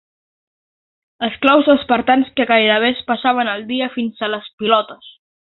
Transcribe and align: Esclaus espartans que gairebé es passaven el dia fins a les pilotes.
Esclaus 1.27 1.69
espartans 1.75 2.33
que 2.39 2.49
gairebé 2.53 2.91
es 2.97 3.05
passaven 3.13 3.55
el 3.55 3.65
dia 3.73 3.93
fins 3.99 4.25
a 4.29 4.35
les 4.37 4.53
pilotes. 4.63 5.17